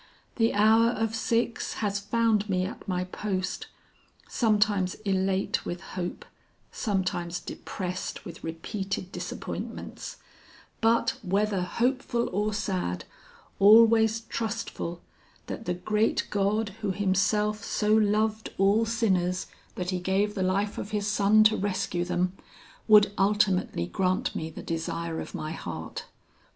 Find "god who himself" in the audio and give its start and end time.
16.31-17.63